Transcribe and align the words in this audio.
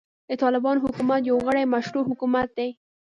د 0.29 0.31
طالبانو 0.43 0.83
حکومت 0.85 1.21
يو 1.29 1.37
غيري 1.45 1.63
مشروع 1.73 2.03
حکومت 2.09 2.47
دی. 2.57 2.69